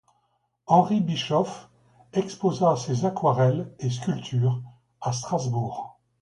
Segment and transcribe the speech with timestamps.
[0.65, 1.69] Henri Bischoff
[2.11, 4.59] exposa ses aquarelles et sculptures
[4.99, 5.99] à Strasbourg.